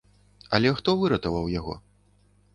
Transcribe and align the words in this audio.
Але 0.59 0.71
хто 0.79 0.95
выратаваў 1.03 1.53
яго? 1.59 1.79